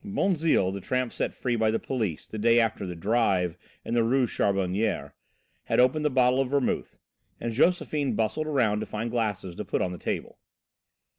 Bonzille, 0.03 0.71
the 0.71 0.81
tramp 0.81 1.13
set 1.13 1.31
free 1.31 1.55
by 1.55 1.69
the 1.69 1.77
police 1.77 2.25
the 2.25 2.39
day 2.39 2.59
after 2.59 2.87
the 2.87 2.95
"drive" 2.95 3.55
in 3.85 3.93
the 3.93 4.03
Rue 4.03 4.25
Charbonnière, 4.25 5.11
had 5.65 5.79
opened 5.79 6.03
the 6.03 6.09
bottle 6.09 6.41
of 6.41 6.49
vermouth, 6.49 6.97
and 7.39 7.53
Josephine 7.53 8.15
bustled 8.15 8.47
around 8.47 8.79
to 8.79 8.87
find 8.87 9.11
glasses 9.11 9.53
to 9.53 9.63
put 9.63 9.79
on 9.83 9.91
the 9.91 9.99
table. 9.99 10.39